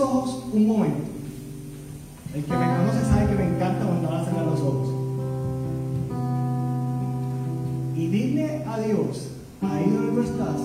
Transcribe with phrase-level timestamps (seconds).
[0.00, 1.10] ojos un momento.
[2.34, 4.88] El que me conoce sabe que me encanta cuando a los ojos.
[7.96, 9.28] Y dile a Dios,
[9.62, 10.56] ahí donde estás,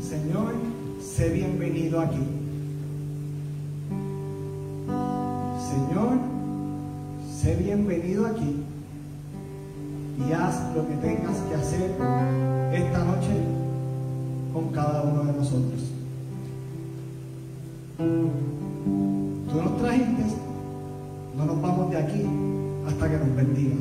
[0.00, 0.54] Señor,
[1.00, 2.22] sé bienvenido aquí.
[5.70, 6.18] Señor,
[7.30, 8.64] sé bienvenido aquí
[10.26, 11.90] y haz lo que tengas que hacer
[12.72, 13.34] esta noche
[14.52, 15.97] con cada uno de nosotros.
[17.98, 20.22] Tú nos trajiste,
[21.36, 22.24] no nos vamos de aquí
[22.86, 23.78] hasta que nos bendigas,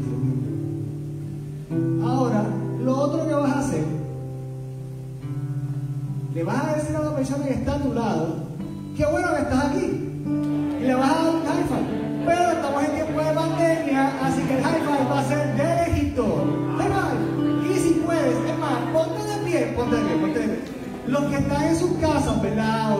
[2.03, 2.43] Ahora,
[2.83, 3.83] lo otro que vas a hacer,
[6.33, 8.35] le vas a decir a la persona que está a tu lado,
[8.95, 9.85] qué bueno que estás aquí.
[9.85, 12.25] Y le vas a dar un high five.
[12.25, 15.91] Pero estamos en tiempo de pandemia, así que el high five va a ser de
[15.91, 16.43] Egipto.
[17.69, 20.59] Y si puedes, es más, ponte de pie, ponte de pie, ponte de pie.
[21.05, 22.97] Los que están en sus casas, ¿verdad?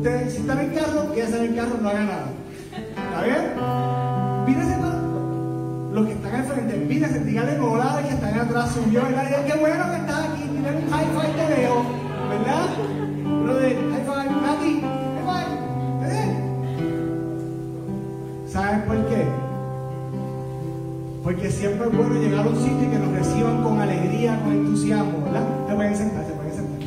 [0.00, 2.26] ustedes, si están en carro, quédense en el carro, no hagan nada.
[2.72, 3.44] ¿Está bien?
[4.46, 4.76] Mírense
[5.92, 9.44] los que están al frente, mírense, díganle volada que están atrás, subió, ¿verdad?
[9.44, 11.84] Qué bueno que estás aquí, tienen un high five te veo,
[12.30, 12.66] ¿verdad?
[13.26, 15.52] Uno de high five, Nati, high five,
[16.00, 16.30] ¿verdad?
[18.48, 19.24] ¿Saben por qué?
[21.24, 24.52] Porque siempre es bueno llegar a un sitio y que nos reciban con alegría, con
[24.52, 25.44] entusiasmo, ¿verdad?
[25.68, 26.78] Se pueden sentar, se pueden sentar.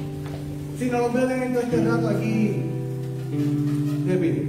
[0.79, 2.72] Si no los veo teniendo este rato aquí
[4.07, 4.47] Repite.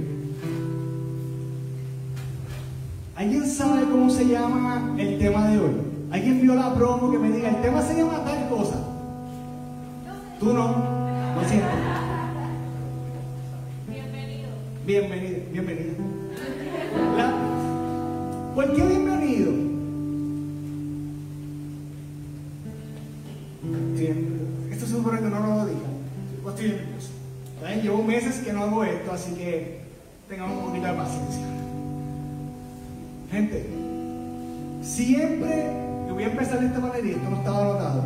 [3.15, 5.71] ¿Alguien sabe cómo se llama el tema de hoy?
[6.11, 8.75] ¿Alguien vio la promo que me diga, el tema se llama tal cosa?
[10.39, 10.67] Tú no,
[11.35, 11.67] lo siento.
[13.87, 14.49] Bienvenido.
[14.85, 15.95] Bienvenido, bienvenido.
[17.17, 17.33] La,
[18.53, 18.91] cualquier
[28.65, 29.79] hago esto, así que
[30.27, 31.45] tengamos un poquito de paciencia.
[33.31, 33.65] Gente,
[34.81, 35.71] siempre,
[36.07, 38.03] y voy a empezar de esta manera y esto no estaba anotado.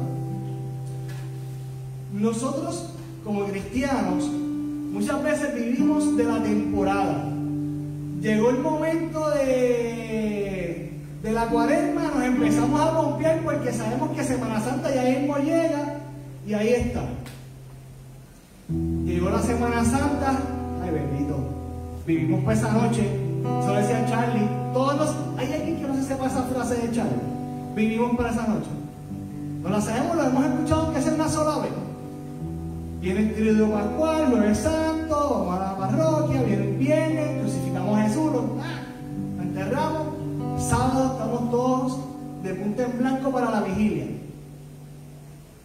[2.13, 2.93] Nosotros,
[3.23, 7.25] como cristianos, muchas veces vivimos de la temporada.
[8.21, 10.91] Llegó el momento de,
[11.21, 15.99] de la cuaresma, nos empezamos a bombear porque sabemos que Semana Santa ya mismo llega
[16.45, 17.03] y ahí está.
[18.69, 20.39] Llegó la Semana Santa,
[20.91, 21.35] de bendito.
[22.05, 23.07] Vivimos para esa noche.
[23.61, 24.47] Eso decía Charlie.
[24.73, 27.21] Todos los, ¿Hay alguien que no se sepa esa frase de Charlie?
[27.75, 28.69] Vivimos para esa noche.
[29.61, 31.71] No la sabemos, lo hemos escuchado que es una sola vez.
[33.01, 37.97] Viene el tríodo pascual, no es santo, vamos a la parroquia, viene el viernes, crucificamos
[37.97, 38.81] a Jesús, ah,
[39.37, 40.07] lo, enterramos.
[40.61, 41.97] Sábado estamos todos
[42.43, 44.07] de punta en blanco para la vigilia.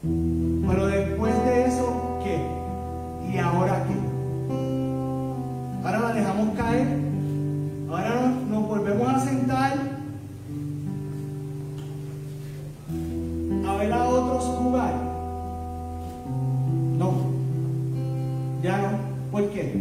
[0.02, 2.38] Pero después de eso, ¿qué?
[3.32, 4.03] ¿Y ahora qué?
[6.52, 6.86] caer.
[7.88, 9.78] Ahora nos volvemos a sentar.
[13.66, 14.94] A ver a otros jugar.
[16.98, 17.14] No.
[18.62, 18.88] Ya no.
[19.30, 19.74] ¿Por qué?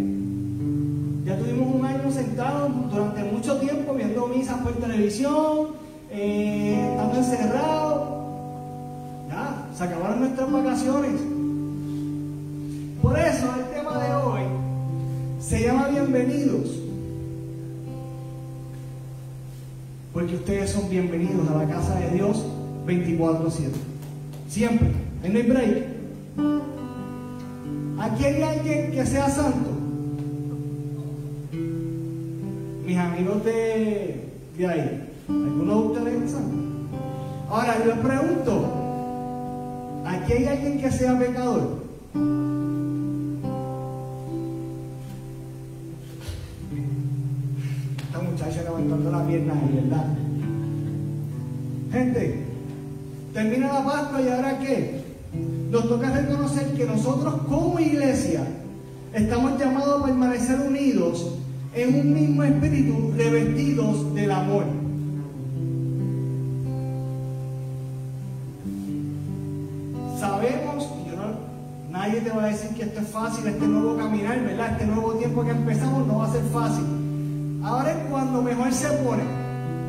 [1.25, 5.67] Ya tuvimos un año sentados durante mucho tiempo viendo misas por televisión,
[6.11, 8.09] eh, estando encerrados.
[9.29, 11.21] Ya, se acabaron nuestras vacaciones.
[13.01, 13.47] Por eso
[15.53, 16.79] se llama Bienvenidos.
[20.11, 22.43] Porque ustedes son bienvenidos a la casa de Dios
[22.87, 23.69] 24-7.
[24.49, 24.87] Siempre.
[25.23, 25.85] En el break.
[27.99, 29.69] Aquí hay alguien que sea santo.
[32.83, 35.09] Mis amigos de, de ahí.
[35.29, 36.59] ¿Algunos de ustedes santos?
[37.47, 40.01] Ahora yo les pregunto.
[40.03, 41.83] ¿Aquí hay alguien que sea pecador?
[53.83, 55.03] Pascua y ahora qué?
[55.69, 58.43] Nos toca reconocer que nosotros como iglesia
[59.13, 61.35] estamos llamados a permanecer unidos
[61.73, 64.65] en un mismo espíritu, revestidos del amor.
[70.19, 73.97] Sabemos, y yo no, nadie te va a decir que esto es fácil, este nuevo
[73.97, 74.73] caminar, ¿verdad?
[74.73, 76.85] Este nuevo tiempo que empezamos no va a ser fácil.
[77.63, 79.23] Ahora es cuando mejor se pone,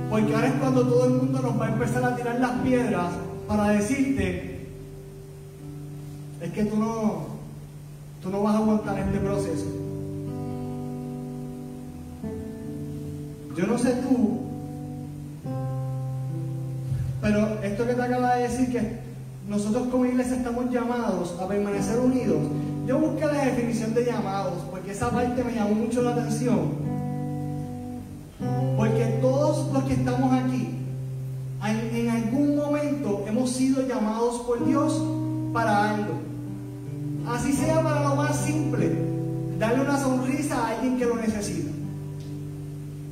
[0.08, 3.12] porque ahora es cuando todo el mundo nos va a empezar a tirar las piedras
[3.46, 4.68] para decirte,
[6.40, 7.26] es que tú no,
[8.22, 9.66] tú no vas a aguantar este proceso.
[13.56, 14.40] Yo no sé tú,
[17.22, 18.98] pero esto que te acaba de decir que
[19.48, 22.38] nosotros como iglesia estamos llamados a permanecer unidos.
[22.86, 26.72] Yo busqué la definición de llamados porque esa parte me llamó mucho la atención.
[28.76, 30.78] Porque todos los que estamos aquí,
[31.64, 33.50] en, en algún momento hemos
[33.82, 35.02] llamados por Dios
[35.52, 36.14] para algo.
[37.28, 38.92] Así sea para lo más simple,
[39.58, 41.70] darle una sonrisa a alguien que lo necesita.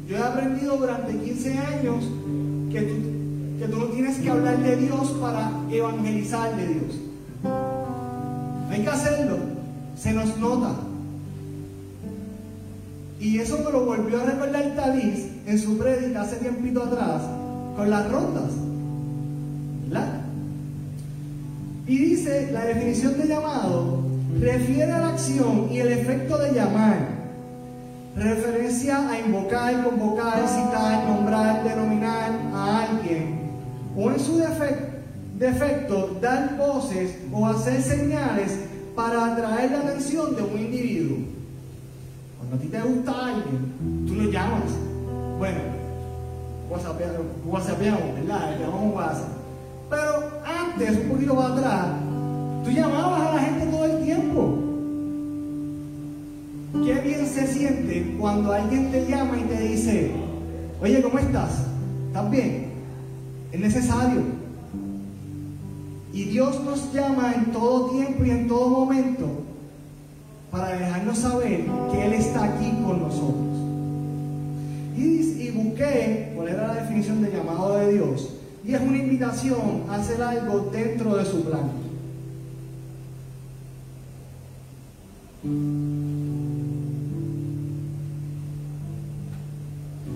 [0.08, 2.04] Yo he aprendido durante 15 años
[2.70, 6.98] que tú, que tú no tienes que hablar de Dios para evangelizar de Dios.
[8.70, 9.36] Hay que hacerlo,
[9.96, 10.74] se nos nota.
[13.20, 17.22] Y eso me lo volvió a recordar Talís en su prédica hace tiempito atrás,
[17.76, 18.50] con las rondas.
[21.86, 24.02] Y dice, la definición de llamado
[24.40, 27.22] refiere a la acción y el efecto de llamar.
[28.14, 33.40] Referencia a invocar, convocar, citar, nombrar, denominar a alguien.
[33.96, 34.38] O en su
[35.38, 38.58] defecto, dar voces o hacer señales
[38.94, 41.18] para atraer la atención de un individuo.
[42.38, 44.70] Cuando a ti te gusta alguien, tú lo llamas.
[45.38, 45.58] Bueno,
[46.70, 48.56] whatsappeamos, ¿verdad?
[48.94, 49.28] WhatsApp.
[49.90, 50.42] Pero
[50.72, 51.86] antes, un poquito para atrás,
[52.64, 54.58] tú llamabas a la gente todo el tiempo.
[56.84, 60.12] Qué bien se siente cuando alguien te llama y te dice,
[60.80, 61.66] oye, ¿cómo estás?
[62.08, 62.72] ¿Estás bien?
[63.52, 64.22] Es necesario.
[66.12, 69.28] Y Dios nos llama en todo tiempo y en todo momento
[70.50, 73.52] para dejarnos saber que Él está aquí con nosotros.
[74.96, 78.31] Y, y busqué cuál era la definición de llamado de Dios.
[78.64, 81.70] Y es una invitación a hacer algo dentro de su plan.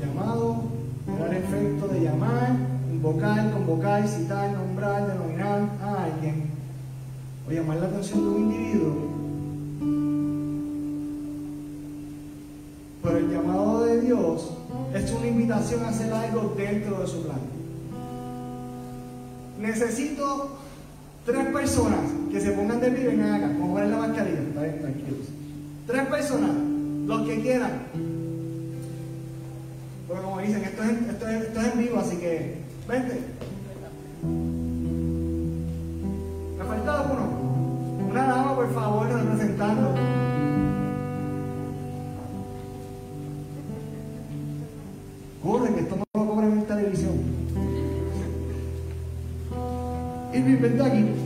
[0.01, 0.63] Llamado
[1.17, 2.57] era el efecto de llamar,
[2.93, 6.51] invocar, convocar, citar, nombrar, denominar a alguien
[7.49, 8.95] o llamar la atención de un individuo.
[13.03, 14.53] Pero el llamado de Dios
[14.95, 17.41] es una invitación a hacer algo dentro de su plan.
[19.61, 20.59] Necesito
[21.25, 23.47] tres personas que se pongan de pie vengan acá.
[23.55, 25.27] A poner la mascarilla, está bien, tranquilos.
[25.87, 26.51] Tres personas,
[27.07, 27.73] los que quieran.
[30.09, 33.21] Pero como dicen, esto es, esto es, esto es en vivo, así que vente.
[36.59, 38.09] Me falta uno.
[38.11, 39.96] Una dama, por favor, representando.
[50.47, 51.26] Irving, vente aquí.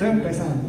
[0.00, 0.62] Estoy empezando.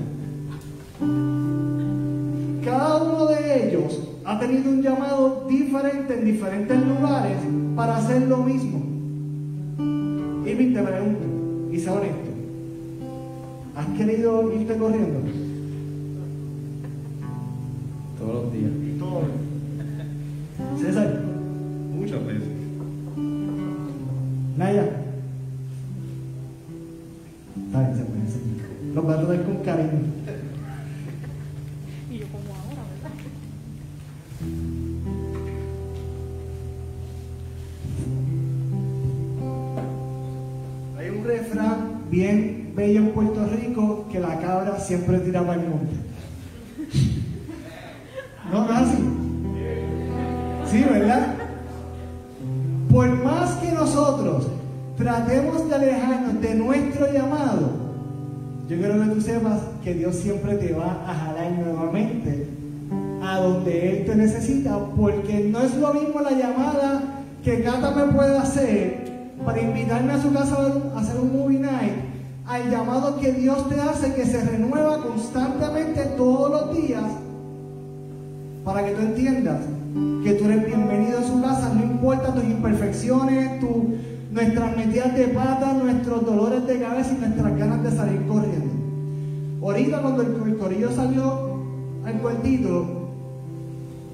[2.66, 7.38] Cada uno de ellos ha tenido un llamado diferente en diferentes lugares
[7.74, 8.84] para hacer lo mismo.
[10.46, 12.30] Irving, te pregunto, y sé honesto,
[13.78, 15.22] ¿has querido irte corriendo?
[42.98, 45.96] En Puerto Rico que la cabra siempre tira para el monte.
[48.52, 48.98] ¿No, no así?
[50.70, 51.36] Sí, ¿verdad?
[52.92, 54.48] Por más que nosotros
[54.98, 57.72] tratemos de alejarnos de nuestro llamado,
[58.68, 62.48] yo quiero que tú sepas que Dios siempre te va a jalar nuevamente
[63.22, 67.02] a donde Él te necesita, porque no es lo mismo la llamada
[67.44, 69.12] que Cata me puede hacer
[69.46, 70.56] para invitarme a su casa
[70.96, 71.94] a hacer un movie night,
[72.52, 77.04] al llamado que Dios te hace que se renueva constantemente todos los días,
[78.66, 79.60] para que tú entiendas
[80.24, 83.96] que tú eres bienvenido a su casa, no importa tus imperfecciones, tu-
[84.34, 88.74] nuestras metidas de pata, nuestros dolores de cabeza y nuestras ganas de salir corriendo.
[89.62, 91.56] Ahorita cuando el, el corillo salió
[92.06, 92.86] al cuartito,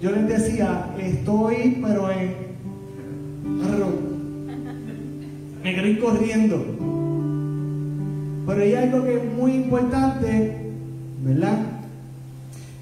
[0.01, 2.35] yo les decía, estoy pero en...
[5.63, 6.63] Me quiero corriendo.
[8.47, 10.71] Pero hay algo que es muy importante,
[11.21, 11.57] ¿verdad?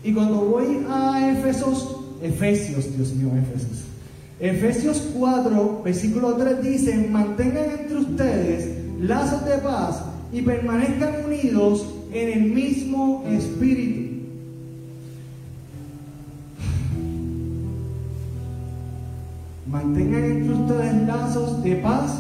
[0.03, 3.81] Y cuando voy a Efesos, Efesios, Dios mío, Efesios.
[4.39, 12.29] Efesios 4, versículo 3 dice, mantengan entre ustedes lazos de paz y permanezcan unidos en
[12.29, 14.27] el mismo espíritu.
[19.65, 22.19] Mantengan entre ustedes lazos de paz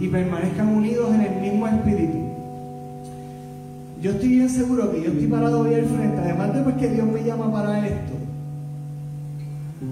[0.00, 2.27] y permanezcan unidos en el mismo espíritu.
[4.00, 7.06] Yo estoy bien seguro que yo estoy parado hoy al frente, además de porque Dios
[7.08, 8.12] me llama para esto,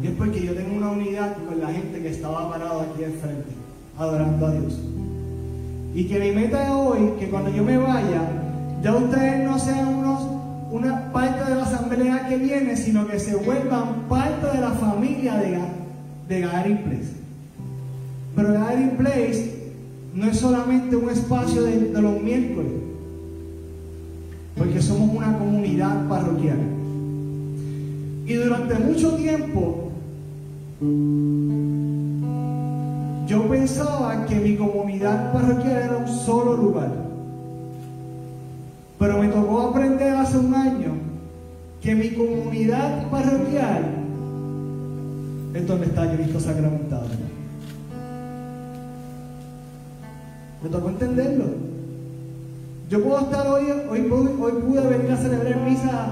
[0.04, 3.50] es porque yo tengo una unidad con la gente que estaba parado aquí al frente,
[3.98, 4.80] adorando a Dios.
[5.92, 8.22] Y que mi meta es hoy, que cuando yo me vaya,
[8.80, 10.22] ya ustedes no sean unos,
[10.70, 15.34] una parte de la asamblea que viene, sino que se vuelvan parte de la familia
[15.34, 15.58] de,
[16.28, 17.12] de Gathering Place.
[18.36, 19.72] Pero Gathering Place
[20.14, 22.85] no es solamente un espacio de, de los miércoles,
[24.56, 26.58] porque somos una comunidad parroquial.
[28.26, 29.90] Y durante mucho tiempo
[33.26, 36.92] yo pensaba que mi comunidad parroquial era un solo lugar.
[38.98, 40.92] Pero me tocó aprender hace un año
[41.82, 43.84] que mi comunidad parroquial
[45.54, 47.06] es donde está Cristo sacramentado.
[50.62, 51.75] Me tocó entenderlo.
[52.88, 54.30] Yo puedo estar hoy, hoy, pude-
[54.88, 56.06] venir a celebrar misa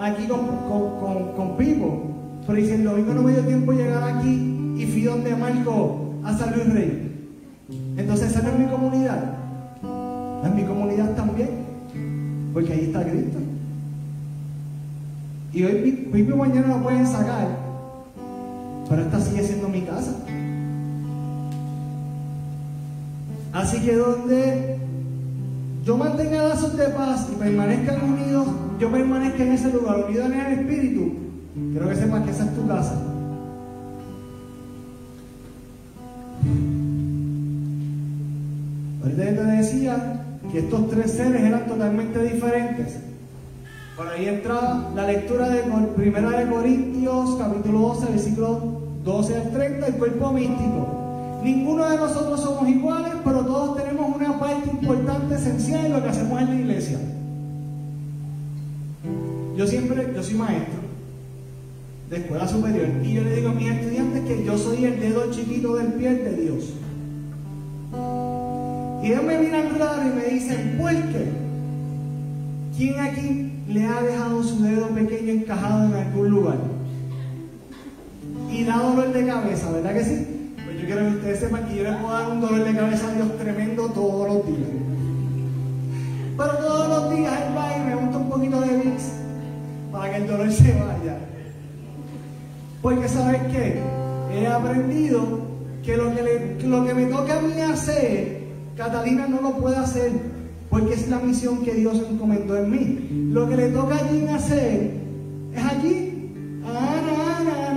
[0.00, 2.04] aquí con, con, con, con Pipo,
[2.46, 6.32] pero dice el domingo no me dio tiempo llegar aquí y fui donde Marco a
[6.36, 7.12] San Luis Rey.
[7.98, 9.24] Entonces esa no es mi comunidad,
[10.44, 11.50] es mi comunidad también,
[12.54, 13.38] porque ahí está Cristo.
[15.52, 17.48] Y hoy Pi- Pipo y mañana lo pueden sacar,
[18.88, 20.12] pero esta sigue siendo mi casa.
[23.52, 24.75] Así que donde
[25.86, 28.48] yo mantenga lazos de paz y permanezcan unidos,
[28.80, 31.12] yo permanezca en ese lugar, unido en el Espíritu,
[31.70, 32.94] quiero que sepas que esa es tu casa.
[39.00, 42.96] Ahorita yo te decía que estos tres seres eran totalmente diferentes.
[43.96, 45.62] Por ahí entra la lectura de
[45.94, 50.95] Primera de Corintios, capítulo 12, versículo 12 al 30, el cuerpo místico.
[51.46, 56.08] Ninguno de nosotros somos iguales, pero todos tenemos una parte importante esencial en lo que
[56.08, 56.98] hacemos en la iglesia.
[59.56, 60.80] Yo siempre, yo soy maestro
[62.10, 65.30] de escuela superior y yo le digo a mis estudiantes que yo soy el dedo
[65.30, 66.64] chiquito del pie de Dios.
[69.04, 71.28] Y ellos me miran raro y me dicen, ¿por qué?
[72.76, 76.58] ¿Quién aquí le ha dejado su dedo pequeño encajado en algún lugar?
[78.50, 80.35] Y da dolor de cabeza, ¿verdad que sí?
[80.86, 83.36] Quiero que ustedes sepan que yo les puedo dar un dolor de cabeza a Dios
[83.38, 84.70] tremendo todos los días.
[86.36, 89.02] Pero todos los días él va y me gusta un poquito de VIX
[89.90, 91.18] para que el dolor se vaya.
[92.82, 93.82] Porque sabes qué?
[94.32, 95.40] He aprendido
[95.84, 98.42] que lo que, lo que me toca a mí hacer,
[98.76, 100.12] Catalina no lo puede hacer,
[100.70, 103.30] porque es la misión que Dios encomendó en mí.
[103.32, 104.92] Lo que le toca a Jean hacer
[105.52, 106.62] es allí.
[106.64, 107.75] Ana.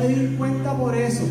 [0.00, 1.24] Pedir cuenta por eso.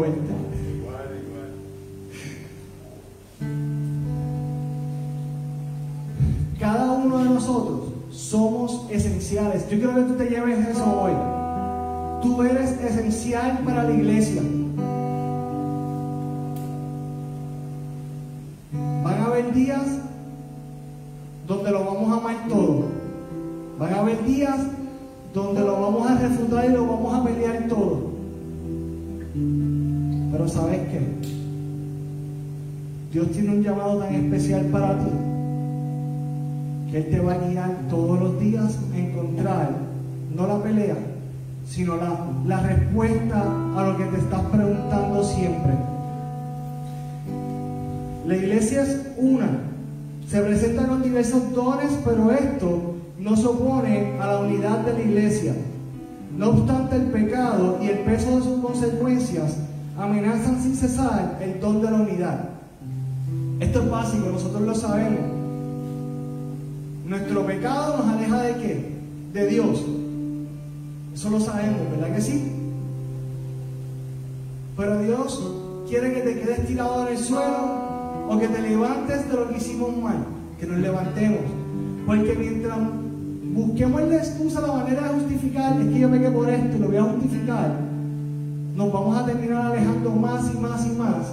[0.00, 0.32] Verte.
[0.78, 1.50] Igual, igual.
[6.58, 9.68] Cada uno de nosotros somos esenciales.
[9.68, 11.12] Yo quiero que tú te lleves eso hoy.
[12.22, 14.42] Tú eres esencial para la iglesia.
[19.04, 19.86] Van a haber días
[21.46, 21.99] donde lo vamos.
[23.80, 24.58] Van a haber días
[25.32, 28.10] donde lo vamos a refutar y lo vamos a pelear todo.
[30.32, 31.00] Pero ¿sabes qué?
[33.10, 35.10] Dios tiene un llamado tan especial para ti
[36.90, 39.70] que Él te va a guiar todos los días a encontrar,
[40.36, 40.96] no la pelea,
[41.66, 43.42] sino la, la respuesta
[43.76, 45.72] a lo que te estás preguntando siempre.
[48.26, 49.48] La iglesia es una,
[50.28, 55.00] se presentan con diversos dones, pero esto no se opone a la unidad de la
[55.00, 55.54] iglesia.
[56.36, 59.56] No obstante, el pecado y el peso de sus consecuencias
[59.98, 62.48] amenazan sin cesar el don de la unidad.
[63.60, 65.20] Esto es básico, nosotros lo sabemos.
[67.06, 68.94] Nuestro pecado nos aleja de qué?
[69.34, 69.84] De Dios.
[71.14, 72.52] Eso lo sabemos, ¿verdad que sí?
[74.76, 75.42] Pero Dios
[75.88, 77.90] quiere que te quedes tirado en el suelo
[78.28, 80.24] o que te levantes de lo que hicimos mal,
[80.58, 81.42] que nos levantemos.
[82.06, 82.78] Porque mientras
[83.54, 86.88] busquemos la excusa, la manera de justificar, es que yo pequé por esto y lo
[86.88, 87.76] voy a justificar,
[88.74, 91.26] nos vamos a terminar alejando más y más y más.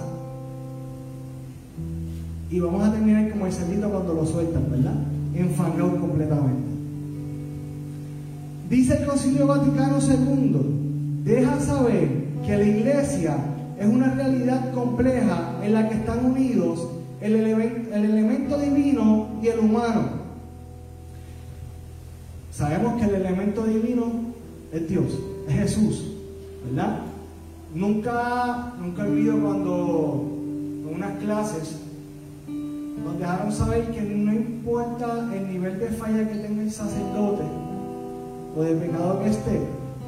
[2.50, 4.94] Y vamos a terminar como el cerdito cuando lo sueltan, ¿verdad?
[5.34, 6.68] Enfangado completamente.
[8.70, 12.08] Dice el Concilio Vaticano II, deja saber
[12.44, 13.36] que la iglesia
[13.78, 16.88] es una realidad compleja en la que están unidos
[17.20, 20.17] el elemento divino y el humano.
[22.58, 24.06] Sabemos que el elemento divino
[24.72, 25.16] es Dios,
[25.48, 26.06] es Jesús,
[26.66, 27.02] ¿verdad?
[27.72, 30.24] Nunca, nunca olvido cuando
[30.82, 31.76] en unas clases
[32.48, 37.44] nos dejaron saber que no importa el nivel de falla que tenga el sacerdote
[38.56, 39.60] o de pecado que esté,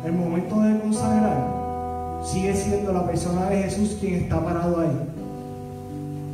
[0.04, 4.98] el momento de consagrar sigue siendo la persona de Jesús quien está parado ahí.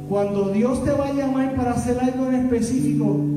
[0.08, 3.35] Cuando Dios te va a llamar para hacer algo en específico,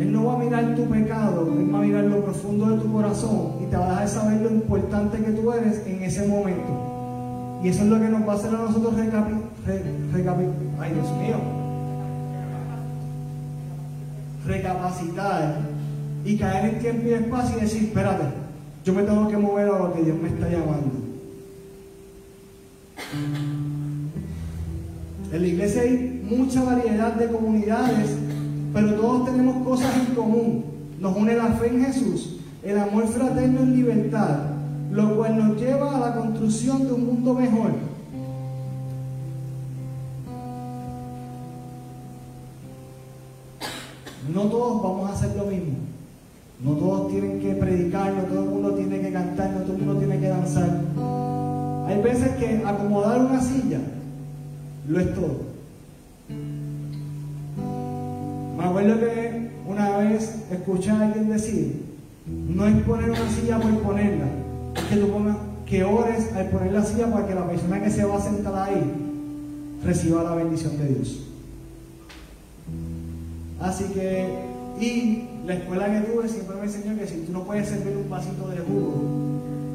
[0.00, 2.90] Él no va a mirar tu pecado, Él va a mirar lo profundo de tu
[2.90, 7.60] corazón y te va a dejar saber lo importante que tú eres en ese momento.
[7.62, 9.32] Y eso es lo que nos va a hacer a nosotros recapi,
[9.66, 9.84] re-
[10.14, 10.48] recapi-
[10.80, 11.36] ay Dios mío,
[14.46, 15.58] recapacitar
[16.24, 18.24] y caer en tiempo y espacio y decir, espérate,
[18.84, 20.92] yo me tengo que mover a lo que Dios me está llamando.
[25.32, 28.16] En la iglesia hay mucha variedad de comunidades,
[28.72, 30.64] pero todos tenemos cosas en común.
[31.00, 34.38] Nos une la fe en Jesús, el amor fraterno en libertad,
[34.92, 37.72] lo cual nos lleva a la construcción de un mundo mejor.
[44.34, 45.74] No todos vamos a hacer lo mismo.
[46.62, 49.82] No todos tienen que predicar, no todo el mundo tiene que cantar, no todo el
[49.82, 50.82] mundo tiene que danzar.
[51.86, 53.80] Hay veces que acomodar una silla
[54.86, 55.49] lo es todo.
[58.60, 61.82] Me acuerdo que una vez escuché a alguien decir,
[62.26, 64.26] no es poner una silla por ponerla,
[64.76, 67.88] es que tú pongas, que ores al poner la silla para que la persona que
[67.88, 68.82] se va a sentar ahí
[69.82, 71.20] reciba la bendición de Dios.
[73.60, 74.28] Así que,
[74.78, 78.10] y la escuela que tuve siempre me enseñó que si tú no puedes servir un
[78.10, 78.92] vasito de jugo,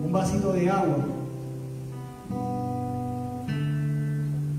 [0.05, 1.05] un vasito de agua,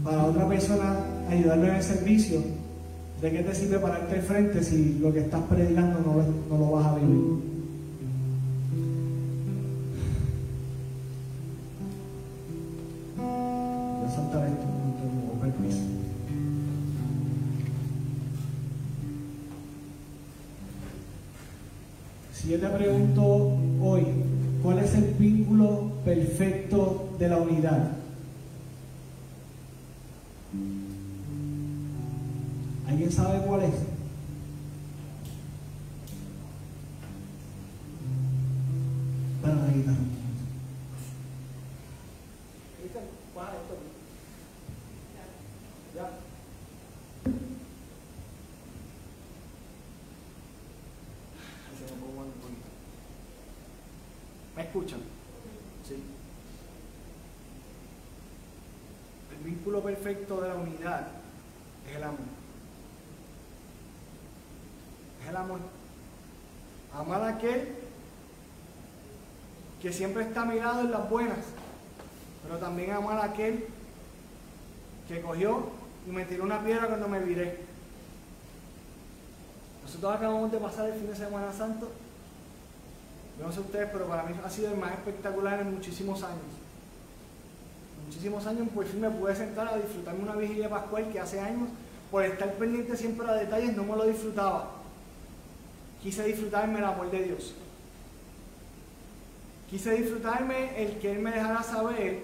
[0.03, 0.97] para otra persona
[1.31, 2.56] ayudarlo en el servicio,
[3.21, 6.73] ¿De qué te sirve pararte al frente si lo que estás predicando no, no lo
[6.73, 7.57] vas a vivir?
[22.35, 24.05] Si yo te pregunto hoy,
[24.63, 27.91] ¿cuál es el vínculo perfecto de la unidad?
[32.87, 33.75] ¿Alguien sabe cuál es?
[39.43, 39.97] Para la guitarra.
[45.95, 46.03] Ya.
[51.65, 52.67] Ahí se me pongo un poquito.
[54.55, 55.01] ¿Me escuchan?
[55.89, 56.03] Sí.
[59.33, 61.09] El vínculo perfecto de la unidad
[61.89, 62.19] es el amor.
[65.23, 65.61] Es el amor.
[66.95, 67.75] Amar a aquel
[69.87, 71.39] que siempre está mirado en las buenas,
[72.43, 73.67] pero también amar a aquel
[75.07, 75.69] que cogió
[76.09, 77.61] y me tiró una piedra cuando me viré.
[79.85, 81.89] Nosotros acabamos de pasar el fin de Semana Santo.
[83.41, 86.51] No sé ustedes, pero para mí ha sido el más espectacular en muchísimos años.
[88.01, 91.39] En muchísimos años, por fin me pude sentar a disfrutarme una vigilia pascual que hace
[91.39, 91.69] años,
[92.11, 94.69] por estar pendiente siempre a detalles, no me lo disfrutaba.
[96.03, 97.55] Quise disfrutarme el amor de Dios.
[99.71, 102.23] Quise disfrutarme el que Él me dejara saber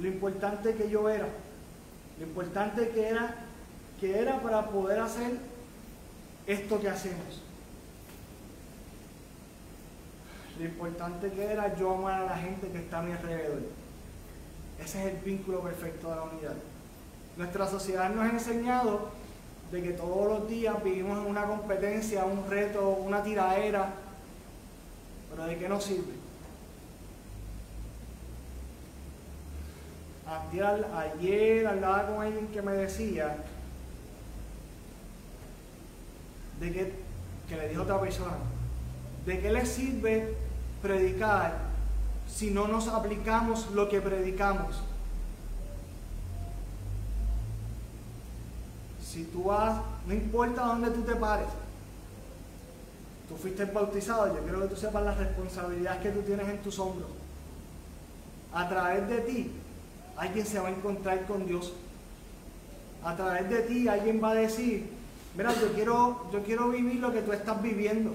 [0.00, 1.26] lo importante que yo era
[2.18, 3.34] lo importante que era,
[4.00, 5.32] que era para poder hacer
[6.46, 7.42] esto que hacemos.
[10.58, 13.60] Lo importante que era yo amar a la gente que está a mi alrededor.
[14.78, 16.54] Ese es el vínculo perfecto de la unidad.
[17.36, 19.10] Nuestra sociedad nos ha enseñado
[19.70, 23.92] de que todos los días vivimos en una competencia, un reto, una tiraera,
[25.30, 26.25] pero ¿de qué nos sirve?
[30.26, 33.36] Ayer, ayer hablaba con alguien que me decía
[36.58, 36.94] de que,
[37.48, 38.36] que le dijo otra persona,
[39.24, 40.34] ¿de qué le sirve
[40.82, 41.58] predicar
[42.28, 44.82] si no nos aplicamos lo que predicamos?
[49.00, 51.48] Si tú vas, no importa dónde tú te pares,
[53.28, 56.80] tú fuiste bautizado, yo quiero que tú sepas las responsabilidades que tú tienes en tus
[56.80, 57.10] hombros.
[58.52, 59.52] A través de ti,
[60.16, 61.72] alguien se va a encontrar con Dios.
[63.04, 64.88] A través de ti alguien va a decir,
[65.36, 68.14] mira, yo quiero, yo quiero vivir lo que tú estás viviendo.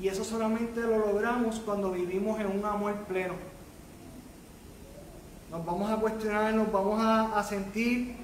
[0.00, 3.34] Y eso solamente lo logramos cuando vivimos en un amor pleno.
[5.50, 8.14] Nos vamos a cuestionar, nos vamos a, sentir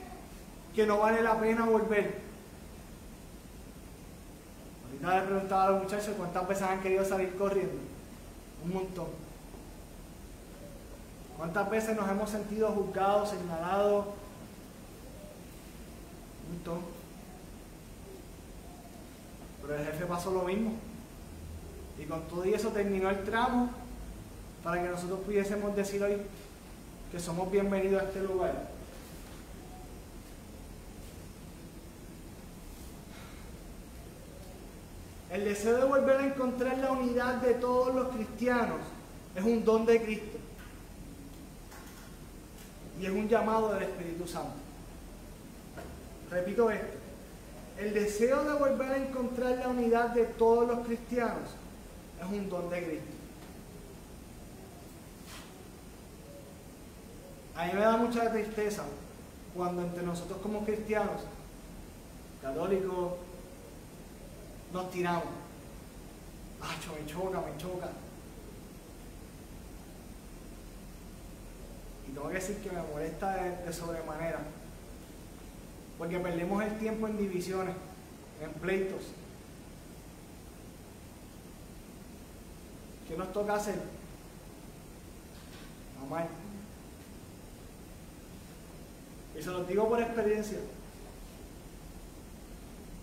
[0.77, 2.23] que no vale la pena volver.
[4.87, 7.79] Ahorita le preguntaba a los muchachos cuántas veces han querido salir corriendo.
[8.65, 9.24] Un montón.
[11.45, 14.07] ¿Cuántas veces nos hemos sentido juzgados, señalados?
[16.49, 16.81] Un.
[19.61, 20.73] Pero el jefe pasó lo mismo.
[21.99, 23.69] Y con todo eso terminó el tramo
[24.63, 26.17] para que nosotros pudiésemos decir hoy
[27.13, 28.71] que somos bienvenidos a este lugar.
[35.31, 38.81] El deseo de volver a encontrar la unidad de todos los cristianos
[39.37, 40.34] es un don de Cristo.
[43.01, 44.55] Y es un llamado del Espíritu Santo.
[46.31, 46.99] Repito esto.
[47.79, 51.51] El deseo de volver a encontrar la unidad de todos los cristianos
[52.21, 53.15] es un don de Cristo.
[57.57, 58.85] A mí me da mucha tristeza
[59.55, 61.23] cuando entre nosotros como cristianos,
[62.43, 63.13] católicos,
[64.73, 65.25] nos tiramos.
[66.61, 67.91] ¡Acho, me choca, me choca!
[72.09, 74.39] Y tengo que decir que me molesta de, de sobremanera.
[75.99, 77.75] Porque perdemos el tiempo en divisiones,
[78.43, 79.03] en pleitos.
[83.07, 83.75] ¿Qué nos toca hacer?
[86.03, 86.29] Amar.
[89.39, 90.59] Y se los digo por experiencia.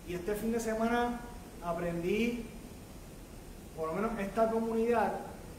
[0.07, 1.19] Y este fin de semana
[1.63, 2.43] aprendí,
[3.77, 5.13] por lo menos esta comunidad,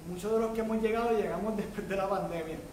[0.08, 2.71] muchos de los que hemos llegado llegamos después de la pandemia.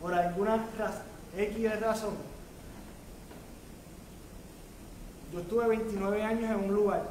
[0.00, 1.02] Por alguna raz
[1.36, 2.14] X razón.
[5.32, 7.08] Yo estuve 29 años en un lugar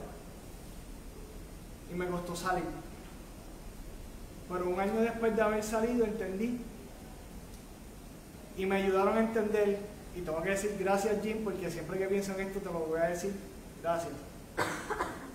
[1.92, 2.64] y me costó salir.
[4.50, 6.60] Pero un año después de haber salido entendí
[8.58, 9.78] y me ayudaron a entender,
[10.16, 13.00] y tengo que decir gracias Jim, porque siempre que pienso en esto te lo voy
[13.00, 13.36] a decir,
[13.84, 14.14] gracias,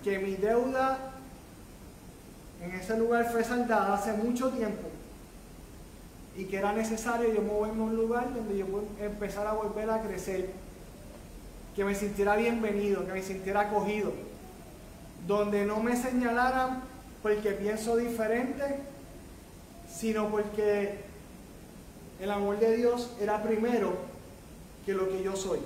[0.03, 1.13] que mi deuda
[2.61, 4.89] en ese lugar fue saldada hace mucho tiempo
[6.35, 9.89] y que era necesario yo moverme a un lugar donde yo pueda empezar a volver
[9.89, 10.49] a crecer,
[11.75, 14.11] que me sintiera bienvenido, que me sintiera acogido.
[15.27, 16.83] donde no me señalaran
[17.21, 18.79] porque pienso diferente,
[19.89, 20.99] sino porque
[22.19, 23.93] el amor de Dios era primero
[24.85, 25.59] que lo que yo soy.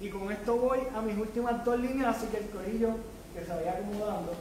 [0.00, 2.90] Y con esto voy a mis últimas dos líneas, así que el corillo
[3.32, 4.34] que se vaya acomodando.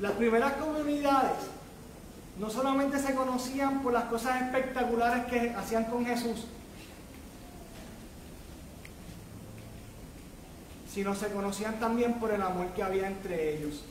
[0.00, 1.38] Las primeras comunidades
[2.38, 6.44] no solamente se conocían por las cosas espectaculares que hacían con Jesús,
[10.92, 13.84] sino se conocían también por el amor que había entre ellos.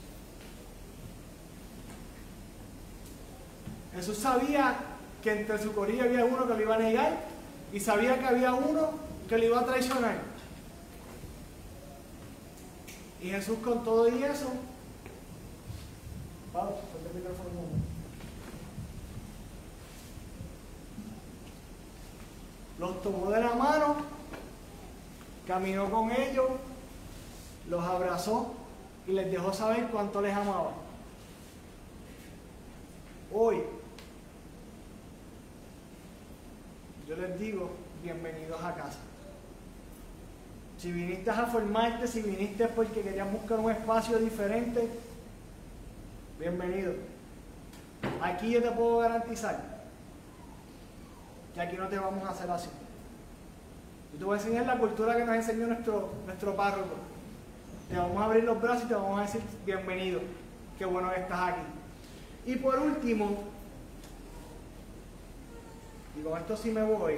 [3.95, 4.75] Jesús sabía
[5.23, 7.17] que entre su corilla había uno que lo iba a negar
[7.73, 8.91] y sabía que había uno
[9.27, 10.17] que lo iba a traicionar.
[13.21, 14.51] Y Jesús con todo y eso,
[22.79, 23.95] Los tomó de la mano,
[25.45, 26.45] caminó con ellos,
[27.69, 28.53] los abrazó
[29.05, 30.71] y les dejó saber cuánto les amaba.
[33.33, 33.61] Hoy,
[37.07, 38.99] yo les digo, bienvenidos a casa.
[40.77, 44.89] Si viniste a formarte, si viniste porque querías buscar un espacio diferente,
[46.39, 46.93] bienvenido.
[48.21, 49.75] Aquí yo te puedo garantizar
[51.53, 52.69] que aquí no te vamos a hacer así.
[54.13, 56.95] Yo te voy a enseñar la cultura que nos enseñó nuestro, nuestro párroco.
[57.89, 60.19] Te vamos a abrir los brazos y te vamos a decir bienvenido.
[60.77, 61.61] Qué bueno que estás aquí.
[62.45, 63.43] Y por último,
[66.19, 67.17] y con esto sí me voy,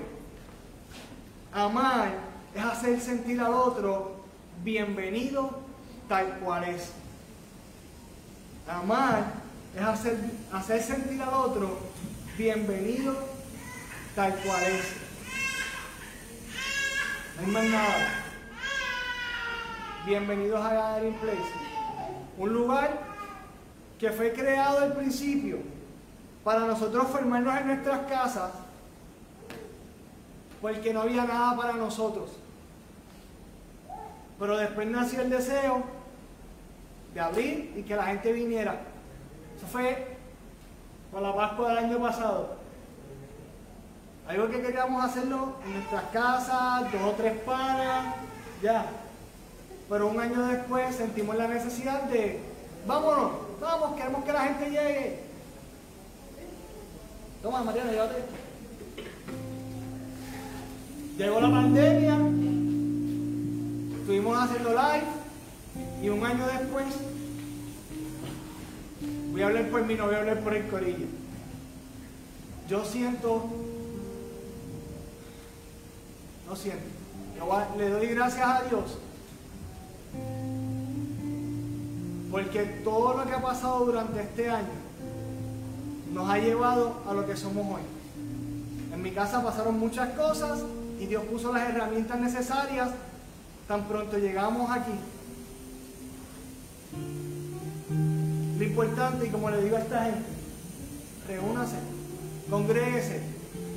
[1.53, 2.11] amar
[2.55, 4.15] es hacer sentir al otro
[4.63, 5.59] bienvenido
[6.07, 6.91] tal cual es.
[8.67, 9.23] Amar
[9.73, 10.17] es hacer,
[10.51, 11.79] hacer sentir al otro
[12.37, 13.15] bienvenido
[14.13, 14.85] tal cual es.
[17.35, 18.09] No hay más nada.
[20.05, 21.53] Bienvenidos a Gathering Place.
[22.37, 22.99] Un lugar
[23.97, 25.59] que fue creado al principio
[26.43, 28.51] para nosotros formarnos en nuestras casas
[30.61, 32.31] porque no había nada para nosotros.
[34.37, 35.96] Pero después nació el deseo
[37.17, 38.79] de abrir y que la gente viniera.
[39.57, 40.17] Eso fue
[41.11, 42.57] con la Pascua del año pasado.
[44.27, 48.13] Algo que queríamos hacerlo en nuestras casas, dos o tres panas,
[48.61, 48.85] ya.
[49.89, 52.39] Pero un año después sentimos la necesidad de,
[52.85, 55.19] vámonos, vamos, queremos que la gente llegue.
[57.41, 58.25] Toma, Mariana, llévate.
[61.17, 62.15] Llegó la pandemia,
[64.01, 65.16] estuvimos haciendo live
[66.01, 66.87] y un año después,
[69.31, 71.07] voy a hablar por mí, no voy a hablar por el corillo.
[72.69, 73.49] Yo siento
[76.47, 76.83] no siento.
[77.77, 78.97] Le doy gracias a Dios
[82.31, 84.67] porque todo lo que ha pasado durante este año
[86.13, 87.81] nos ha llevado a lo que somos hoy.
[88.93, 90.59] En mi casa pasaron muchas cosas
[90.99, 92.89] y Dios puso las herramientas necesarias
[93.67, 94.93] tan pronto llegamos aquí.
[98.57, 100.29] Lo importante, y como le digo a esta gente,
[101.27, 101.77] reúnase,
[102.49, 103.21] congréguese.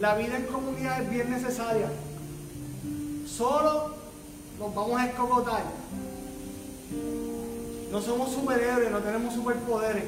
[0.00, 1.90] La vida en comunidad es bien necesaria.
[3.26, 3.94] Solo
[4.58, 5.64] nos vamos a escogotar.
[7.92, 10.04] No somos superhéroes, no tenemos superpoderes.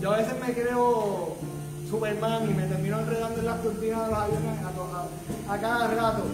[0.00, 1.36] Yo a veces me creo
[1.88, 4.58] Superman y me termino enredando en las turbinas de los aviones
[5.48, 6.24] a, a cada rato.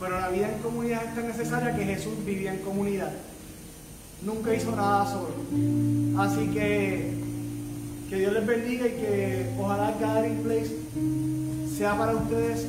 [0.00, 3.12] Pero la vida en comunidad es tan necesaria que Jesús vivía en comunidad.
[4.22, 5.34] Nunca hizo nada solo.
[6.18, 7.28] Así que
[8.08, 10.74] que Dios les bendiga y que ojalá Gathering Place
[11.76, 12.66] sea para ustedes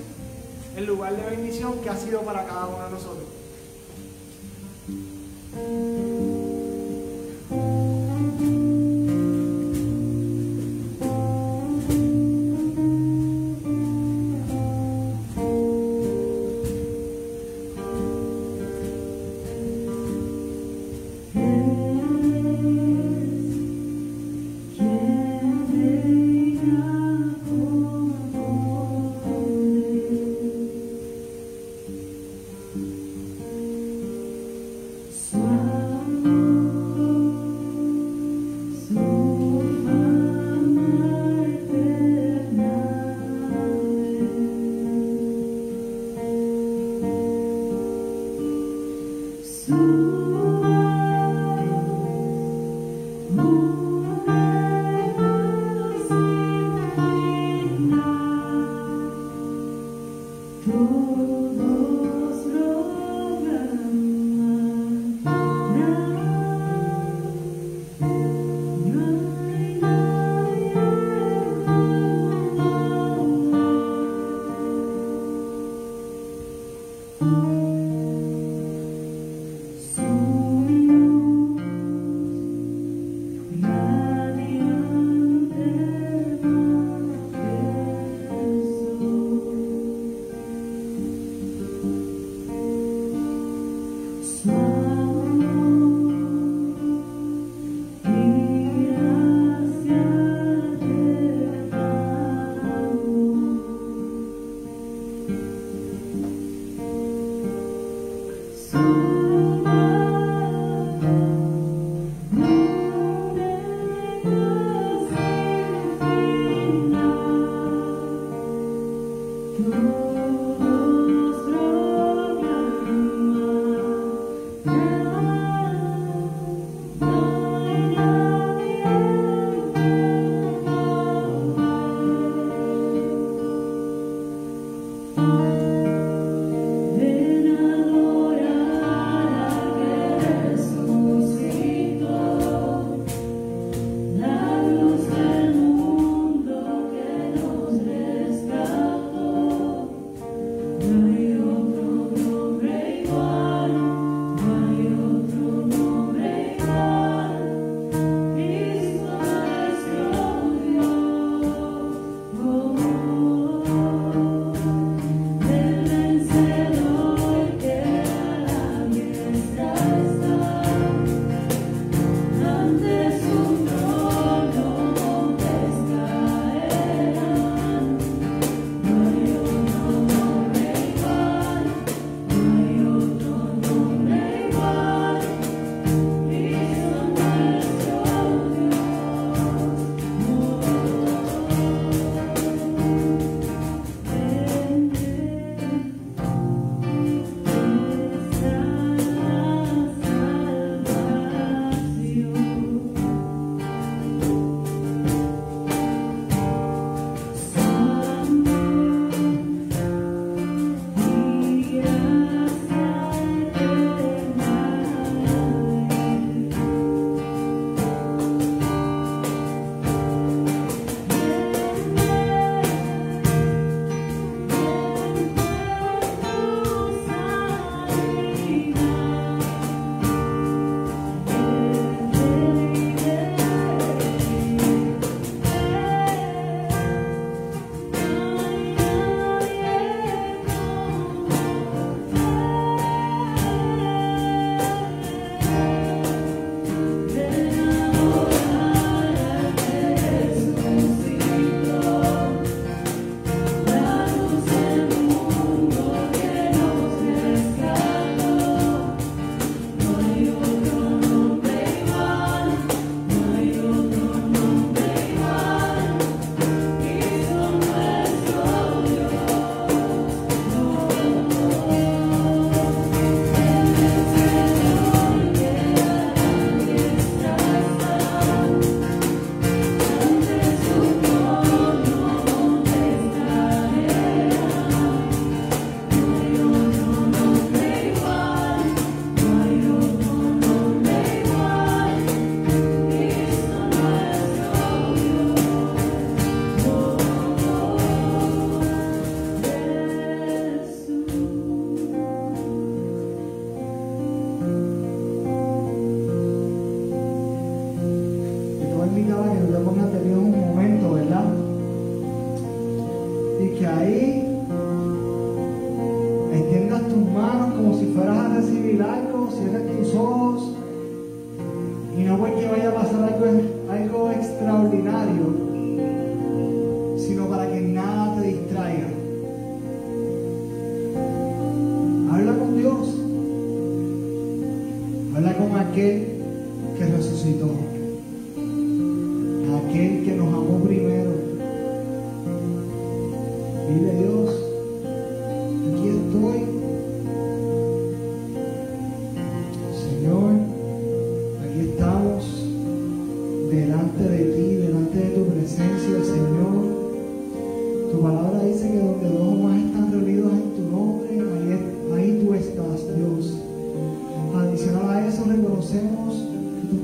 [0.76, 3.26] el lugar de bendición que ha sido para cada uno de nosotros.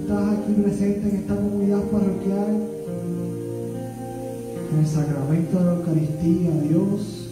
[0.05, 2.61] estás aquí presente en esta comunidad parroquial,
[4.71, 7.29] en el sacramento de la Eucaristía, Dios.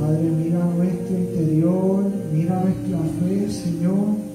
[0.00, 4.25] Padre, mira nuestro interior, mira nuestra fe, Señor.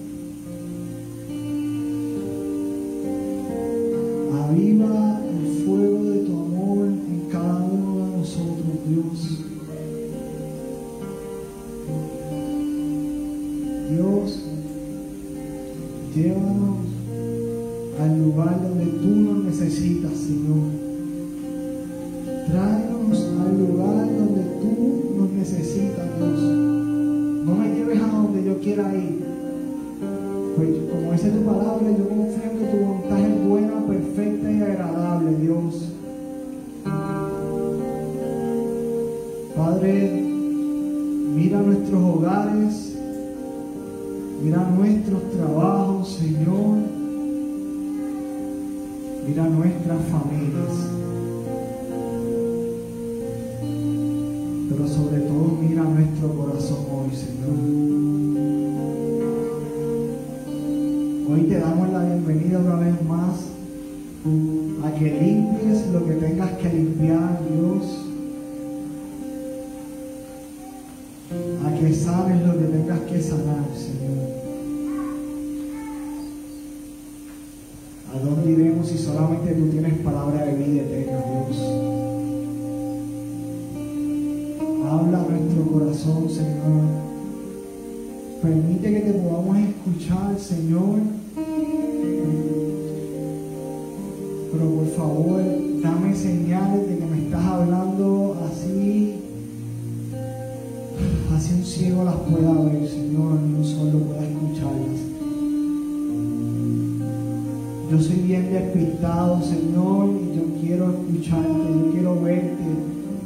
[108.74, 112.64] despertado, Señor, y yo quiero escucharte, yo quiero verte,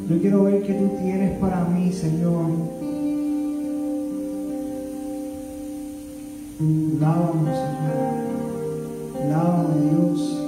[0.10, 2.46] yo quiero ver qué tú tienes para mí, Señor.
[7.00, 8.06] Lávanos, Señor.
[9.30, 10.42] Lávame, Dios.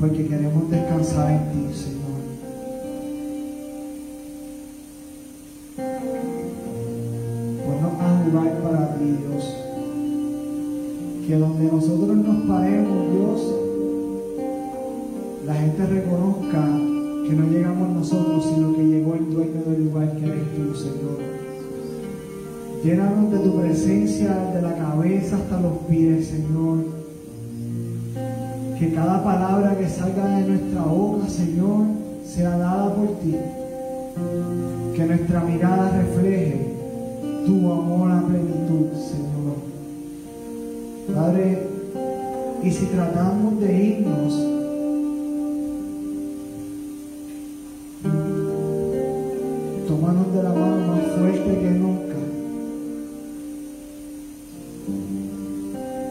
[0.00, 2.01] Porque queremos descansar en ti, Señor.
[18.04, 21.18] sino que llegó el dueño del lugar que eres tú, Señor.
[22.82, 26.78] Llénanos de tu presencia desde la cabeza hasta los pies, Señor.
[28.78, 31.86] Que cada palabra que salga de nuestra boca, Señor,
[32.26, 33.36] sea dada por ti.
[34.96, 36.72] Que nuestra mirada refleje
[37.46, 39.72] tu amor a plenitud, Señor.
[41.14, 41.58] Padre,
[42.64, 44.61] y si tratamos de irnos,
[51.44, 52.16] pegué nunca.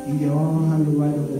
[0.07, 1.30] Y llevamos al lugar